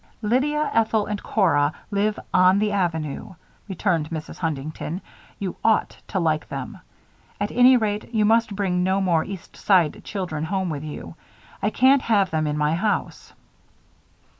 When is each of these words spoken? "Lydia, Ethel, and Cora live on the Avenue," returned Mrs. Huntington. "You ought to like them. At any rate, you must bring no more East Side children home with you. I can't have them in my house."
"Lydia, 0.23 0.71
Ethel, 0.73 1.05
and 1.05 1.21
Cora 1.21 1.73
live 1.91 2.17
on 2.33 2.57
the 2.57 2.71
Avenue," 2.71 3.35
returned 3.69 4.09
Mrs. 4.09 4.37
Huntington. 4.39 4.99
"You 5.37 5.57
ought 5.63 5.95
to 6.07 6.19
like 6.19 6.49
them. 6.49 6.79
At 7.39 7.51
any 7.51 7.77
rate, 7.77 8.11
you 8.11 8.25
must 8.25 8.55
bring 8.55 8.83
no 8.83 8.99
more 8.99 9.23
East 9.23 9.55
Side 9.55 10.03
children 10.03 10.45
home 10.45 10.71
with 10.71 10.83
you. 10.83 11.13
I 11.61 11.69
can't 11.69 12.01
have 12.01 12.31
them 12.31 12.47
in 12.47 12.57
my 12.57 12.73
house." 12.73 13.33